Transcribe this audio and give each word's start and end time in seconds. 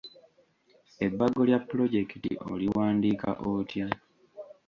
Ebbago 1.05 1.39
lya 1.47 1.59
pulojekiti 1.67 2.31
oliwandiika 2.51 3.29
otya? 3.51 3.87